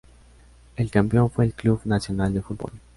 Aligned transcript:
El 0.77 0.89
campeón 0.89 1.29
fue 1.29 1.45
el 1.45 1.53
Club 1.53 1.81
Nacional 1.85 2.33
de 2.33 2.41
Football. 2.41 2.71